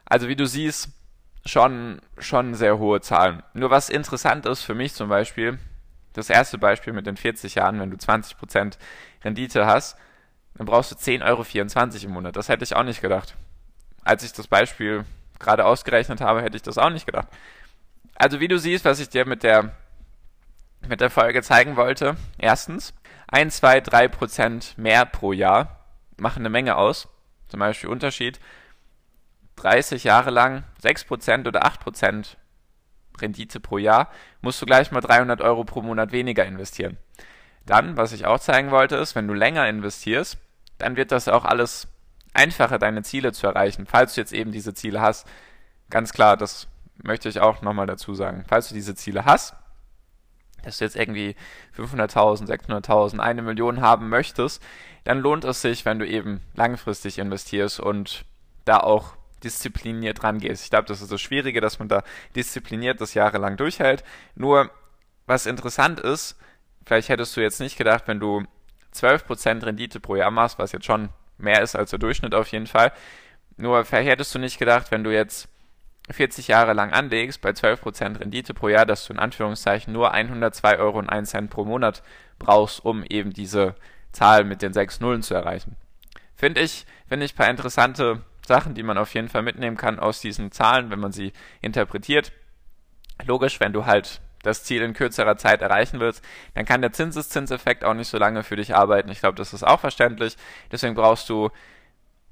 Also 0.05 0.29
wie 0.29 0.37
du 0.37 0.47
siehst, 0.47 0.89
schon, 1.47 2.01
schon 2.19 2.55
sehr 2.55 2.79
hohe 2.79 3.01
Zahlen. 3.01 3.43
Nur 3.55 3.71
was 3.71 3.89
interessant 3.89 4.47
ist 4.47 4.63
für 4.63 4.75
mich 4.75 4.95
zum 4.95 5.09
Beispiel, 5.09 5.59
das 6.13 6.31
erste 6.31 6.59
Beispiel 6.59 6.93
mit 6.93 7.07
den 7.07 7.17
40 7.17 7.55
Jahren, 7.55 7.81
wenn 7.81 7.91
du 7.91 7.97
20% 7.97 8.77
Rendite 9.25 9.67
hast, 9.67 9.97
dann 10.55 10.67
brauchst 10.67 10.91
du 10.93 10.97
10,24 10.97 11.25
Euro 11.25 12.07
im 12.07 12.11
Monat. 12.11 12.37
Das 12.37 12.49
hätte 12.49 12.65
ich 12.65 12.77
auch 12.77 12.83
nicht 12.83 13.01
gedacht. 13.01 13.37
Als 14.05 14.23
ich 14.25 14.33
das 14.33 14.47
Beispiel 14.47 15.05
gerade 15.39 15.65
ausgerechnet 15.65 16.21
habe, 16.21 16.43
hätte 16.43 16.57
ich 16.57 16.63
das 16.63 16.79
auch 16.79 16.91
nicht 16.91 17.07
gedacht. 17.07 17.29
Also 18.15 18.41
wie 18.41 18.49
du 18.49 18.59
siehst, 18.59 18.85
was 18.85 19.01
ich 19.01 19.09
dir 19.09 19.27
mit 19.27 19.43
der, 19.43 19.75
mit 20.89 21.01
der 21.01 21.11
Folge 21.11 21.43
zeigen 21.43 21.77
wollte. 21.77 22.17
Erstens, 22.39 22.95
1, 23.29 23.57
2, 23.57 23.81
3 23.81 24.09
Prozent 24.09 24.79
mehr 24.79 25.05
pro 25.07 25.33
Jahr 25.33 25.85
machen 26.17 26.41
eine 26.43 26.51
Menge 26.51 26.77
aus. 26.77 27.09
Zum 27.49 27.61
Beispiel 27.61 27.91
Unterschied 27.91 28.41
30 29.57 30.05
Jahre 30.05 30.31
lang 30.31 30.65
6 30.81 31.05
Prozent 31.05 31.47
oder 31.47 31.65
8 31.65 31.81
Prozent 31.81 32.37
Rendite 33.21 33.61
pro 33.61 33.79
Jahr, 33.79 34.11
musst 34.41 34.61
du 34.61 34.67
gleich 34.67 34.91
mal 34.91 35.01
300 35.01 35.41
Euro 35.43 35.65
pro 35.65 35.83
Monat 35.83 36.13
weniger 36.13 36.45
investieren. 36.45 36.97
Dann, 37.67 37.97
was 37.97 38.13
ich 38.13 38.27
auch 38.27 38.41
zeigen 38.41 38.71
wollte, 38.71 38.97
ist, 38.97 39.15
wenn 39.15 39.29
du 39.29 39.35
länger 39.35 39.69
investierst, 39.69 40.39
dann 40.79 40.97
wird 40.97 41.13
das 41.13 41.29
auch 41.29 41.45
alles 41.45 41.89
einfacher, 42.35 42.79
deine 42.79 43.03
Ziele 43.03 43.33
zu 43.33 43.47
erreichen, 43.47 43.87
falls 43.87 44.15
du 44.15 44.21
jetzt 44.21 44.33
eben 44.33 44.53
diese 44.53 44.75
Ziele 44.75 45.01
hast. 45.01 45.27
Ganz 45.91 46.13
klar, 46.13 46.37
das 46.37 46.69
möchte 47.03 47.29
ich 47.29 47.41
auch 47.41 47.63
nochmal 47.63 47.87
dazu 47.87 48.15
sagen. 48.15 48.45
Falls 48.49 48.69
du 48.69 48.75
diese 48.75 48.95
Ziele 48.95 49.25
hast, 49.25 49.55
dass 50.63 50.79
du 50.79 50.85
jetzt 50.85 50.97
irgendwie 50.97 51.35
500.000, 51.77 52.47
600.000, 52.47 53.19
eine 53.19 53.43
Million 53.43 53.81
haben 53.81 54.09
möchtest, 54.09 54.63
dann 55.05 55.19
lohnt 55.19 55.45
es 55.45 55.61
sich, 55.61 55.85
wenn 55.85 55.99
du 55.99 56.07
eben 56.07 56.41
langfristig 56.55 57.19
investierst 57.19 57.81
und 57.81 58.25
da 58.65 58.79
auch 58.79 59.17
diszipliniert 59.43 60.23
rangehst. 60.23 60.65
Ich 60.65 60.71
glaube, 60.71 60.87
das 60.87 61.03
ist 61.03 61.11
das 61.11 61.21
Schwierige, 61.21 61.61
dass 61.61 61.81
man 61.81 61.89
da 61.89 62.05
diszipliniert 62.37 63.01
das 63.01 63.15
jahrelang 63.15 63.57
durchhält. 63.57 64.05
Nur, 64.37 64.71
was 65.27 65.47
interessant 65.47 65.99
ist, 65.99 66.37
vielleicht 66.87 67.09
hättest 67.09 67.37
du 67.37 67.41
jetzt 67.41 67.61
nicht 67.61 67.77
gedacht, 67.77 68.05
wenn 68.07 68.21
du 68.21 68.45
12% 68.95 69.65
Rendite 69.65 69.99
pro 69.99 70.15
Jahr 70.15 70.31
machst, 70.31 70.59
was 70.59 70.73
jetzt 70.73 70.87
schon 70.87 71.09
mehr 71.43 71.63
ist 71.63 71.77
als 71.77 71.91
der 71.91 71.99
Durchschnitt 71.99 72.35
auf 72.35 72.49
jeden 72.49 72.67
Fall. 72.67 72.93
Nur 73.57 73.85
hättest 73.85 74.35
du 74.35 74.39
nicht 74.39 74.59
gedacht, 74.59 74.91
wenn 74.91 75.05
du 75.05 75.13
jetzt 75.13 75.49
40 76.11 76.49
Jahre 76.49 76.73
lang 76.73 76.93
anlegst, 76.93 77.41
bei 77.41 77.51
12% 77.51 78.21
Rendite 78.21 78.55
pro 78.55 78.69
Jahr, 78.69 78.87
dass 78.87 79.07
du 79.07 79.13
in 79.13 79.19
Anführungszeichen 79.19 79.93
nur 79.93 80.13
102 80.13 80.79
Euro 80.79 80.99
und 80.99 81.09
1 81.09 81.31
Cent 81.31 81.51
pro 81.51 81.65
Monat 81.65 82.03
brauchst, 82.39 82.85
um 82.85 83.05
eben 83.05 83.33
diese 83.33 83.75
Zahl 84.13 84.45
mit 84.45 84.63
den 84.63 84.73
sechs 84.73 85.01
Nullen 85.01 85.23
zu 85.23 85.35
erreichen. 85.35 85.77
Finde 86.35 86.61
ich, 86.61 86.87
finde 87.09 87.25
ich 87.25 87.35
ein 87.35 87.37
paar 87.37 87.51
interessante 87.51 88.23
Sachen, 88.47 88.75
die 88.75 88.83
man 88.83 88.99
auf 88.99 89.15
jeden 89.15 89.29
Fall 89.29 89.43
mitnehmen 89.43 89.77
kann 89.77 89.99
aus 89.99 90.21
diesen 90.21 90.51
Zahlen, 90.51 90.91
wenn 90.91 90.99
man 90.99 91.13
sie 91.13 91.33
interpretiert. 91.61 92.33
Logisch, 93.25 93.61
wenn 93.61 93.73
du 93.73 93.87
halt 93.87 94.21
das 94.43 94.65
Ziel 94.65 94.83
in 94.83 94.95
kürzerer 94.95 95.37
Zeit 95.37 95.63
erreichen 95.63 96.01
willst, 96.01 96.25
dann 96.55 96.65
kann 96.65 96.83
der 96.83 96.93
Zinseszinseffekt 96.93 97.85
auch 97.85 97.95
nicht 97.95 98.09
so 98.09 98.19
lange 98.19 98.43
für 98.43 98.57
dich 98.57 98.75
arbeiten. 98.75 99.11
Ich 99.11 99.21
glaube, 99.21 99.37
das 99.37 99.53
ist 99.53 99.63
auch 99.63 99.81
verständlich. 99.81 100.37
Deswegen 100.71 100.95
brauchst 100.95 101.29
du, 101.29 101.51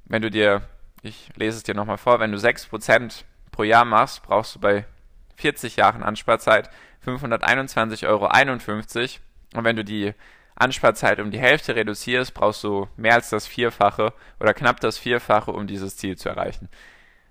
wenn 0.05 0.23
du 0.23 0.31
dir, 0.31 0.63
ich 1.03 1.31
lese 1.37 1.59
es 1.59 1.63
dir 1.63 1.75
nochmal 1.75 1.99
vor, 1.99 2.21
wenn 2.21 2.33
du 2.33 2.39
6% 2.39 3.25
pro 3.53 3.63
Jahr 3.63 3.85
machst, 3.85 4.23
brauchst 4.23 4.57
du 4.57 4.61
bei 4.61 4.85
40 5.37 5.77
Jahren 5.77 6.03
Ansparzeit 6.03 6.71
521,51 7.07 8.07
Euro. 8.07 8.27
Und 9.55 9.65
wenn 9.65 9.77
du 9.77 9.85
die 9.85 10.15
Ansparzeit 10.55 11.21
um 11.21 11.31
die 11.31 11.39
Hälfte 11.39 11.75
reduzierst, 11.75 12.35
brauchst 12.35 12.63
du 12.65 12.89
mehr 12.97 13.15
als 13.15 13.31
das 13.31 13.47
Vierfache 13.47 14.13
oder 14.39 14.53
knapp 14.53 14.81
das 14.81 14.99
Vierfache, 14.99 15.53
um 15.53 15.67
dieses 15.67 15.97
Ziel 15.97 16.19
zu 16.19 16.29
erreichen. 16.29 16.69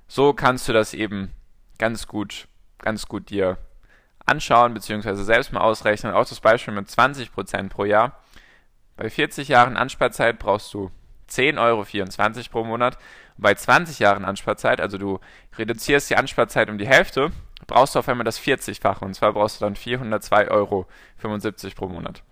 So 0.07 0.33
kannst 0.33 0.67
du 0.67 0.74
das 0.74 0.95
eben 0.95 1.33
ganz 1.77 2.07
gut, 2.07 2.48
ganz 2.79 3.05
gut 3.05 3.29
dir 3.29 3.57
anschauen, 4.29 4.74
beziehungsweise 4.74 5.24
selbst 5.24 5.51
mal 5.51 5.62
ausrechnen. 5.62 6.13
Auch 6.13 6.27
das 6.27 6.39
Beispiel 6.39 6.74
mit 6.74 6.88
20% 6.88 7.69
pro 7.69 7.86
Jahr. 7.86 8.21
Bei 8.95 9.09
40 9.09 9.48
Jahren 9.48 9.77
Ansparzeit 9.77 10.39
brauchst 10.39 10.74
du 10.74 10.91
10,24 11.29 11.57
Euro 11.59 11.86
pro 12.51 12.63
Monat. 12.63 12.98
Und 13.38 13.43
bei 13.43 13.53
20 13.53 14.00
Jahren 14.00 14.25
Ansparzeit, 14.25 14.81
also 14.81 14.98
du 14.98 15.19
reduzierst 15.57 16.09
die 16.09 16.17
Ansparzeit 16.17 16.69
um 16.69 16.77
die 16.77 16.88
Hälfte, 16.88 17.31
brauchst 17.67 17.95
du 17.95 18.00
auf 18.00 18.09
einmal 18.09 18.25
das 18.25 18.39
40-fache. 18.39 19.03
Und 19.03 19.13
zwar 19.13 19.33
brauchst 19.33 19.62
du 19.62 19.65
dann 19.65 19.75
402,75 19.75 20.50
Euro 20.51 20.88
pro 21.75 21.88
Monat. 21.88 22.24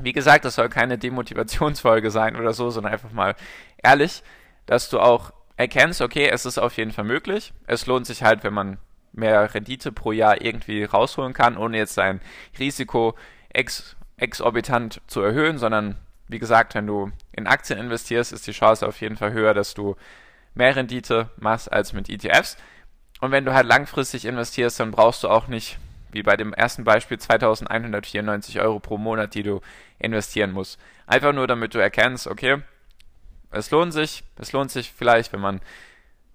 Wie 0.00 0.12
gesagt, 0.12 0.44
das 0.44 0.56
soll 0.56 0.68
keine 0.68 0.98
Demotivationsfolge 0.98 2.10
sein 2.10 2.36
oder 2.36 2.52
so, 2.52 2.70
sondern 2.70 2.92
einfach 2.92 3.12
mal 3.12 3.36
ehrlich, 3.82 4.24
dass 4.66 4.88
du 4.90 4.98
auch 4.98 5.32
erkennst, 5.56 6.00
okay, 6.00 6.28
es 6.28 6.46
ist 6.46 6.58
auf 6.58 6.76
jeden 6.76 6.90
Fall 6.90 7.04
möglich. 7.04 7.52
Es 7.66 7.86
lohnt 7.86 8.06
sich 8.06 8.24
halt, 8.24 8.42
wenn 8.42 8.54
man 8.54 8.78
mehr 9.14 9.54
Rendite 9.54 9.92
pro 9.92 10.12
Jahr 10.12 10.42
irgendwie 10.42 10.84
rausholen 10.84 11.32
kann, 11.32 11.56
ohne 11.56 11.78
jetzt 11.78 11.94
sein 11.94 12.20
Risiko 12.58 13.14
ex 13.48 13.96
exorbitant 14.16 15.00
zu 15.08 15.22
erhöhen, 15.22 15.58
sondern 15.58 15.96
wie 16.28 16.38
gesagt, 16.38 16.74
wenn 16.74 16.86
du 16.86 17.10
in 17.32 17.46
Aktien 17.46 17.78
investierst, 17.78 18.32
ist 18.32 18.46
die 18.46 18.52
Chance 18.52 18.86
auf 18.86 19.00
jeden 19.00 19.16
Fall 19.16 19.32
höher, 19.32 19.54
dass 19.54 19.74
du 19.74 19.96
mehr 20.54 20.76
Rendite 20.76 21.30
machst 21.36 21.70
als 21.72 21.92
mit 21.92 22.08
ETFs. 22.08 22.56
Und 23.20 23.32
wenn 23.32 23.44
du 23.44 23.52
halt 23.52 23.66
langfristig 23.66 24.24
investierst, 24.24 24.80
dann 24.80 24.92
brauchst 24.92 25.24
du 25.24 25.28
auch 25.28 25.48
nicht 25.48 25.78
wie 26.12 26.22
bei 26.22 26.36
dem 26.36 26.54
ersten 26.54 26.84
Beispiel 26.84 27.18
2194 27.18 28.60
Euro 28.60 28.78
pro 28.78 28.98
Monat, 28.98 29.34
die 29.34 29.42
du 29.42 29.60
investieren 29.98 30.52
musst. 30.52 30.78
Einfach 31.06 31.32
nur, 31.32 31.46
damit 31.46 31.74
du 31.74 31.78
erkennst, 31.78 32.28
okay, 32.28 32.62
es 33.50 33.70
lohnt 33.70 33.92
sich, 33.92 34.22
es 34.38 34.52
lohnt 34.52 34.70
sich 34.70 34.92
vielleicht, 34.92 35.32
wenn 35.32 35.40
man 35.40 35.60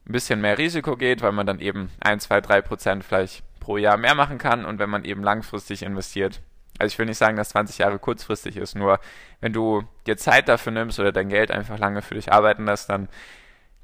ein 0.05 0.11
bisschen 0.11 0.41
mehr 0.41 0.57
Risiko 0.57 0.97
geht, 0.97 1.21
weil 1.21 1.31
man 1.31 1.45
dann 1.45 1.59
eben 1.59 1.91
1, 1.99 2.23
2, 2.23 2.41
3 2.41 2.61
Prozent 2.61 3.03
vielleicht 3.03 3.43
pro 3.59 3.77
Jahr 3.77 3.97
mehr 3.97 4.15
machen 4.15 4.37
kann 4.37 4.65
und 4.65 4.79
wenn 4.79 4.89
man 4.89 5.05
eben 5.05 5.23
langfristig 5.23 5.83
investiert. 5.83 6.41
Also 6.79 6.93
ich 6.93 6.99
will 6.99 7.05
nicht 7.05 7.17
sagen, 7.17 7.35
dass 7.35 7.49
20 7.49 7.79
Jahre 7.79 7.99
kurzfristig 7.99 8.55
ist, 8.57 8.75
nur 8.75 8.99
wenn 9.41 9.53
du 9.53 9.83
dir 10.07 10.17
Zeit 10.17 10.47
dafür 10.47 10.71
nimmst 10.71 10.99
oder 10.99 11.11
dein 11.11 11.29
Geld 11.29 11.51
einfach 11.51 11.77
lange 11.77 12.01
für 12.01 12.15
dich 12.15 12.31
arbeiten 12.31 12.65
lässt, 12.65 12.89
dann 12.89 13.09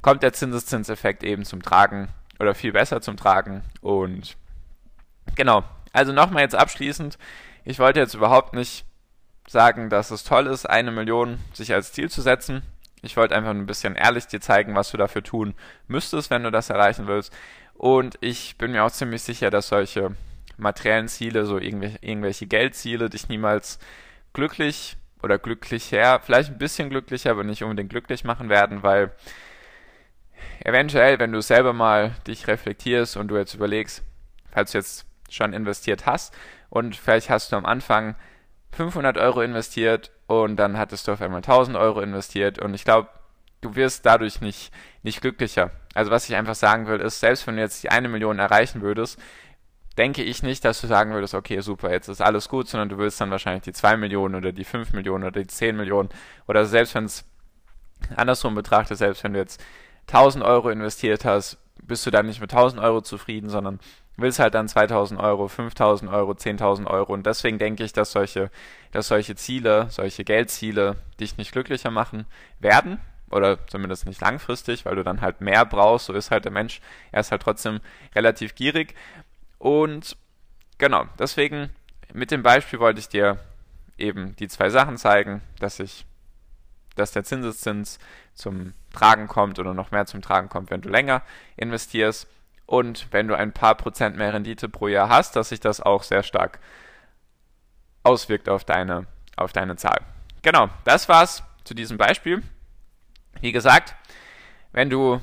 kommt 0.01 0.23
der 0.23 0.33
Zinseszinseffekt 0.33 1.23
eben 1.23 1.43
zum 1.43 1.61
Tragen 1.61 2.07
oder 2.39 2.55
viel 2.55 2.71
besser 2.71 3.01
zum 3.01 3.17
Tragen 3.17 3.63
und 3.81 4.37
genau, 5.35 5.63
also 5.91 6.13
nochmal 6.13 6.43
jetzt 6.43 6.55
abschließend, 6.55 7.17
ich 7.65 7.79
wollte 7.79 7.99
jetzt 7.99 8.13
überhaupt 8.13 8.53
nicht 8.53 8.85
sagen, 9.47 9.89
dass 9.89 10.11
es 10.11 10.23
toll 10.23 10.47
ist, 10.47 10.65
eine 10.69 10.91
Million 10.91 11.39
sich 11.53 11.73
als 11.73 11.93
Ziel 11.93 12.09
zu 12.09 12.21
setzen. 12.21 12.61
Ich 13.05 13.17
wollte 13.17 13.35
einfach 13.35 13.51
ein 13.51 13.65
bisschen 13.65 13.95
ehrlich 13.95 14.27
dir 14.27 14.41
zeigen, 14.41 14.75
was 14.75 14.91
du 14.91 14.97
dafür 14.97 15.23
tun 15.23 15.53
müsstest, 15.87 16.29
wenn 16.29 16.43
du 16.43 16.51
das 16.51 16.69
erreichen 16.69 17.07
willst. 17.07 17.33
Und 17.73 18.17
ich 18.21 18.57
bin 18.57 18.71
mir 18.71 18.83
auch 18.83 18.91
ziemlich 18.91 19.23
sicher, 19.23 19.49
dass 19.49 19.67
solche 19.67 20.15
materiellen 20.57 21.07
Ziele, 21.07 21.45
so 21.45 21.57
irgendwelche, 21.57 21.99
irgendwelche 22.01 22.47
Geldziele, 22.47 23.09
dich 23.09 23.27
niemals 23.27 23.79
glücklich 24.33 24.97
oder 25.21 25.37
glücklicher, 25.37 26.19
vielleicht 26.19 26.51
ein 26.51 26.57
bisschen 26.57 26.89
glücklicher, 26.89 27.31
aber 27.31 27.43
nicht 27.43 27.63
unbedingt 27.63 27.89
glücklich 27.89 28.23
machen 28.23 28.49
werden, 28.49 28.83
weil 28.83 29.11
eventuell, 30.63 31.19
wenn 31.19 31.31
du 31.31 31.41
selber 31.41 31.73
mal 31.73 32.15
dich 32.27 32.47
reflektierst 32.47 33.17
und 33.17 33.27
du 33.29 33.37
jetzt 33.37 33.53
überlegst, 33.53 34.03
falls 34.51 34.71
du 34.71 34.77
jetzt 34.77 35.05
schon 35.29 35.53
investiert 35.53 36.05
hast 36.05 36.33
und 36.69 36.95
vielleicht 36.95 37.29
hast 37.29 37.51
du 37.51 37.55
am 37.55 37.65
Anfang 37.65 38.15
500 38.71 39.17
Euro 39.17 39.41
investiert 39.41 40.11
und 40.27 40.55
dann 40.57 40.77
hattest 40.77 41.07
du 41.07 41.11
auf 41.11 41.21
einmal 41.21 41.39
1000 41.39 41.77
Euro 41.77 42.01
investiert 42.01 42.59
und 42.59 42.73
ich 42.73 42.83
glaube, 42.83 43.09
du 43.61 43.75
wirst 43.75 44.05
dadurch 44.05 44.41
nicht, 44.41 44.71
nicht 45.03 45.21
glücklicher. 45.21 45.71
Also 45.93 46.11
was 46.11 46.27
ich 46.29 46.35
einfach 46.35 46.55
sagen 46.55 46.87
will, 46.87 46.99
ist, 46.99 47.19
selbst 47.19 47.47
wenn 47.47 47.55
du 47.55 47.61
jetzt 47.61 47.83
die 47.83 47.89
eine 47.89 48.09
Million 48.09 48.39
erreichen 48.39 48.81
würdest, 48.81 49.19
denke 49.97 50.23
ich 50.23 50.43
nicht, 50.43 50.65
dass 50.65 50.81
du 50.81 50.87
sagen 50.87 51.13
würdest, 51.13 51.33
okay, 51.33 51.61
super, 51.61 51.91
jetzt 51.91 52.09
ist 52.09 52.21
alles 52.21 52.49
gut, 52.49 52.67
sondern 52.67 52.89
du 52.89 52.97
willst 52.97 53.21
dann 53.21 53.31
wahrscheinlich 53.31 53.63
die 53.63 53.73
2 53.73 53.97
Millionen 53.97 54.35
oder 54.35 54.51
die 54.51 54.65
5 54.65 54.93
Millionen 54.93 55.23
oder 55.23 55.41
die 55.41 55.47
10 55.47 55.75
Millionen 55.75 56.09
oder 56.47 56.65
selbst 56.65 56.95
wenn 56.95 57.05
es 57.05 57.23
andersrum 58.15 58.55
betrachtet, 58.55 58.97
selbst 58.97 59.23
wenn 59.23 59.33
du 59.33 59.39
jetzt 59.39 59.63
1000 60.07 60.43
Euro 60.43 60.69
investiert 60.69 61.25
hast, 61.25 61.57
bist 61.81 62.05
du 62.05 62.11
dann 62.11 62.25
nicht 62.25 62.41
mit 62.41 62.51
1000 62.51 62.81
Euro 62.81 63.01
zufrieden, 63.01 63.49
sondern 63.49 63.79
willst 64.17 64.39
halt 64.39 64.53
dann 64.53 64.67
2000 64.67 65.19
Euro, 65.19 65.47
5000 65.47 66.11
Euro, 66.11 66.31
10.000 66.31 66.87
Euro. 66.87 67.13
Und 67.13 67.25
deswegen 67.25 67.59
denke 67.59 67.83
ich, 67.83 67.93
dass 67.93 68.11
solche, 68.11 68.49
dass 68.91 69.07
solche 69.07 69.35
Ziele, 69.35 69.87
solche 69.89 70.23
Geldziele 70.23 70.95
dich 71.19 71.37
nicht 71.37 71.51
glücklicher 71.51 71.91
machen 71.91 72.25
werden. 72.59 72.99
Oder 73.29 73.65
zumindest 73.67 74.05
nicht 74.05 74.21
langfristig, 74.21 74.85
weil 74.85 74.95
du 74.95 75.03
dann 75.03 75.21
halt 75.21 75.41
mehr 75.41 75.65
brauchst. 75.65 76.05
So 76.05 76.13
ist 76.13 76.31
halt 76.31 76.45
der 76.45 76.51
Mensch. 76.51 76.79
Er 77.11 77.21
ist 77.21 77.31
halt 77.31 77.41
trotzdem 77.41 77.81
relativ 78.13 78.55
gierig. 78.55 78.95
Und 79.57 80.15
genau, 80.77 81.05
deswegen 81.19 81.69
mit 82.13 82.31
dem 82.31 82.43
Beispiel 82.43 82.79
wollte 82.79 82.99
ich 82.99 83.09
dir 83.09 83.39
eben 83.97 84.35
die 84.37 84.47
zwei 84.47 84.69
Sachen 84.69 84.97
zeigen, 84.97 85.41
dass 85.59 85.79
ich, 85.79 86.05
dass 86.95 87.11
der 87.11 87.23
Zinseszins 87.23 87.99
zum 88.33 88.73
Tragen 88.93 89.27
kommt 89.27 89.59
oder 89.59 89.73
noch 89.73 89.91
mehr 89.91 90.05
zum 90.05 90.21
Tragen 90.21 90.49
kommt, 90.49 90.69
wenn 90.69 90.81
du 90.81 90.89
länger 90.89 91.21
investierst 91.57 92.27
und 92.65 93.07
wenn 93.11 93.27
du 93.27 93.35
ein 93.35 93.51
paar 93.53 93.75
Prozent 93.75 94.17
mehr 94.17 94.33
Rendite 94.33 94.69
pro 94.69 94.87
Jahr 94.87 95.09
hast, 95.09 95.35
dass 95.35 95.49
sich 95.49 95.59
das 95.59 95.81
auch 95.81 96.03
sehr 96.03 96.23
stark 96.23 96.59
auswirkt 98.03 98.49
auf 98.49 98.63
deine, 98.63 99.07
auf 99.35 99.53
deine 99.53 99.75
Zahl. 99.75 99.99
Genau, 100.41 100.69
das 100.83 101.09
war's 101.09 101.43
zu 101.63 101.73
diesem 101.73 101.97
Beispiel. 101.97 102.43
Wie 103.41 103.51
gesagt, 103.51 103.95
wenn 104.71 104.89
du 104.89 105.19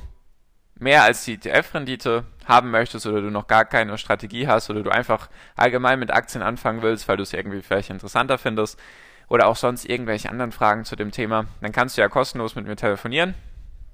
mehr 0.75 1.05
als 1.05 1.25
die 1.25 1.35
ETF-Rendite 1.35 2.25
haben 2.45 2.71
möchtest 2.71 3.07
oder 3.07 3.21
du 3.21 3.31
noch 3.31 3.47
gar 3.47 3.65
keine 3.65 3.97
Strategie 3.99 4.49
hast 4.49 4.69
oder 4.69 4.83
du 4.83 4.91
einfach 4.91 5.29
allgemein 5.55 5.99
mit 5.99 6.11
Aktien 6.11 6.43
anfangen 6.43 6.83
willst, 6.83 7.09
weil 7.09 7.17
du 7.17 7.23
es 7.23 7.33
irgendwie 7.33 7.63
vielleicht 7.63 7.91
interessanter 7.91 8.37
findest 8.37 8.79
oder 9.29 9.47
auch 9.47 9.57
sonst 9.57 9.85
irgendwelche 9.85 10.29
anderen 10.29 10.53
Fragen 10.53 10.85
zu 10.85 10.97
dem 10.97 11.13
Thema, 11.13 11.47
dann 11.61 11.73
kannst 11.73 11.97
du 11.97 12.01
ja 12.01 12.09
kostenlos 12.09 12.57
mit 12.57 12.67
mir 12.67 12.77
telefonieren. 12.77 13.35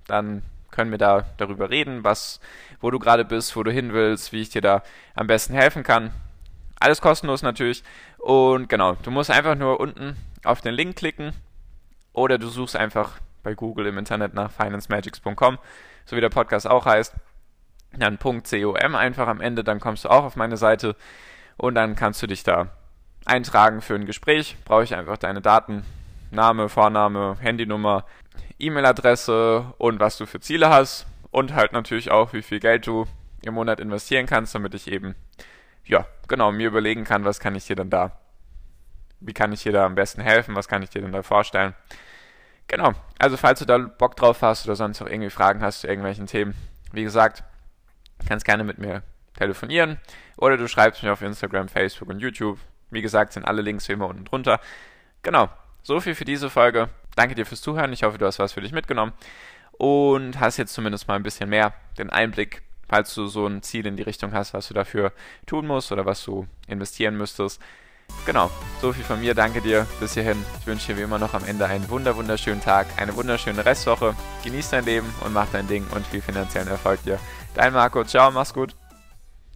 Dann 0.07 0.43
können 0.71 0.91
wir 0.91 0.99
da 0.99 1.25
darüber 1.37 1.71
reden, 1.71 2.05
was, 2.05 2.41
wo 2.81 2.91
du 2.91 2.99
gerade 2.99 3.25
bist, 3.25 3.57
wo 3.57 3.63
du 3.63 3.71
hin 3.71 3.93
willst, 3.93 4.33
wie 4.33 4.43
ich 4.43 4.51
dir 4.51 4.61
da 4.61 4.83
am 5.15 5.27
besten 5.27 5.55
helfen 5.55 5.83
kann. 5.83 6.13
Alles 6.81 7.01
kostenlos 7.01 7.43
natürlich. 7.43 7.83
Und 8.19 8.69
genau, 8.69 8.95
du 8.95 9.11
musst 9.11 9.31
einfach 9.31 9.55
nur 9.55 9.81
unten 9.81 10.17
auf 10.45 10.61
den 10.61 10.75
Link 10.75 10.97
klicken 10.97 11.33
oder 12.13 12.39
du 12.39 12.49
suchst 12.49 12.77
einfach 12.77 13.13
bei 13.43 13.55
Google 13.55 13.87
im 13.87 13.99
Internet 13.99 14.35
nach 14.35 14.51
financemagics.com, 14.51 15.59
so 16.05 16.17
wie 16.17 16.21
der 16.21 16.29
Podcast 16.29 16.67
auch 16.67 16.87
heißt. 16.87 17.15
Dann 17.97 18.19
.com 18.19 18.43
einfach 18.95 19.29
am 19.29 19.41
Ende, 19.41 19.65
dann 19.65 19.81
kommst 19.81 20.05
du 20.05 20.11
auch 20.11 20.25
auf 20.25 20.37
meine 20.37 20.57
Seite 20.57 20.95
und 21.57 21.75
dann 21.75 21.97
kannst 21.97 22.23
du 22.23 22.27
dich 22.27 22.43
da 22.43 22.69
eintragen 23.25 23.81
für 23.81 23.95
ein 23.95 24.07
Gespräch. 24.07 24.57
Brauche 24.65 24.85
ich 24.85 24.95
einfach 24.95 25.17
deine 25.17 25.41
Daten, 25.41 25.85
Name, 26.31 26.69
Vorname, 26.69 27.37
Handynummer, 27.41 28.05
E-Mail-Adresse 28.59 29.75
und 29.79 30.01
was 30.01 30.17
du 30.17 30.27
für 30.27 30.41
Ziele 30.41 30.69
hast 30.69 31.07
und 31.31 31.55
halt 31.55 31.73
natürlich 31.73 32.11
auch, 32.11 32.33
wie 32.33 32.43
viel 32.43 32.61
Geld 32.61 32.87
du 32.87 33.07
im 33.43 33.55
Monat 33.55 33.81
investieren 33.81 34.27
kannst, 34.27 34.55
damit 34.55 34.75
ich 34.75 34.91
eben, 34.91 35.15
ja, 35.85 36.07
genau, 36.27 36.51
mir 36.53 36.69
überlegen 36.69 37.05
kann, 37.05 37.25
was 37.25 37.41
kann 37.41 37.55
ich 37.55 37.67
dir 37.67 37.77
dann 37.77 37.91
da, 37.91 38.19
wie 39.21 39.35
kann 39.35 39.53
ich 39.53 39.63
dir 39.63 39.73
da 39.73 39.87
am 39.87 39.95
besten 39.95 40.21
helfen, 40.21 40.57
was 40.57 40.69
kann 40.69 40.83
ich 40.83 40.91
dir 40.91 41.03
denn 41.03 41.13
da 41.13 41.23
vorstellen. 41.23 41.75
Genau, 42.67 42.93
also 43.19 43.37
falls 43.37 43.61
du 43.61 43.65
da 43.65 43.79
Bock 43.79 44.17
drauf 44.17 44.43
hast 44.43 44.67
oder 44.67 44.77
sonst 44.77 45.01
auch 45.01 45.07
irgendwie 45.07 45.31
Fragen 45.31 45.63
hast 45.63 45.81
zu 45.81 45.87
irgendwelchen 45.87 46.27
Themen, 46.27 46.55
wie 46.93 47.05
gesagt, 47.05 47.45
kannst 48.27 48.45
gerne 48.45 48.65
mit 48.65 48.79
mir 48.79 49.03
telefonieren 49.37 49.99
oder 50.37 50.57
du 50.57 50.69
schreibst 50.69 51.03
mir 51.03 51.13
auf 51.13 51.23
Instagram, 51.23 51.69
Facebook 51.69 52.09
und 52.09 52.19
YouTube. 52.19 52.59
Wie 52.91 53.03
gesagt, 53.03 53.33
sind 53.33 53.45
alle 53.45 53.63
Links 53.63 53.89
wie 53.89 53.93
immer 53.93 54.09
unten 54.09 54.25
drunter. 54.25 54.61
Genau, 55.23 55.49
so 55.83 56.01
viel 56.01 56.15
für 56.15 56.25
diese 56.25 56.51
Folge. 56.51 56.89
Danke 57.19 57.35
dir 57.35 57.47
fürs 57.47 57.63
Zuhören. 57.63 57.93
Ich 57.93 58.05
hoffe, 58.05 58.17
du 58.17 58.27
hast 58.27 58.39
was 58.39 58.53
für 58.53 58.61
dich 58.61 58.71
mitgenommen 58.71 59.13
und 59.73 60.39
hast 60.39 60.57
jetzt 60.57 60.73
zumindest 60.73 61.09
mal 61.09 61.17
ein 61.17 61.25
bisschen 61.25 61.51
mehr 61.51 61.75
den 61.99 62.11
Einblick, 62.11 62.63
falls 62.89 63.13
du 63.13 63.27
so 63.27 63.45
ein 63.45 63.61
Ziel 63.61 63.87
in 63.87 63.97
die 63.97 64.05
Richtung 64.05 64.33
hast, 64.33 64.55
was 64.55 64.69
du 64.69 64.75
dafür 64.75 65.11
tun 65.45 65.67
musst 65.67 65.91
oder 65.91 66.07
was 66.07 66.25
du 66.25 66.47
investieren 66.69 67.17
müsstest. 67.17 67.61
Genau, 68.25 68.53
so 68.81 68.93
viel 68.93 69.03
von 69.03 69.19
mir. 69.19 69.35
Danke 69.35 69.61
dir 69.61 69.85
bis 69.99 70.15
hierhin. 70.15 70.45
Ich 70.61 70.67
wünsche 70.69 70.93
dir 70.93 70.99
wie 70.99 71.03
immer 71.03 71.19
noch 71.19 71.35
am 71.35 71.45
Ende 71.45 71.67
einen 71.67 71.91
wunder 71.91 72.15
wunderschönen 72.15 72.61
Tag, 72.61 72.87
eine 72.99 73.17
wunderschöne 73.17 73.67
Restwoche. 73.67 74.15
Genieß 74.45 74.71
dein 74.71 74.85
Leben 74.85 75.13
und 75.25 75.33
mach 75.33 75.49
dein 75.51 75.67
Ding 75.67 75.85
und 75.97 76.07
viel 76.07 76.23
finanziellen 76.23 76.69
Erfolg 76.69 77.03
dir. 77.03 77.19
Dein 77.53 77.73
Marco. 77.73 78.05
Ciao, 78.05 78.31
mach's 78.31 78.55
gut. 78.55 78.77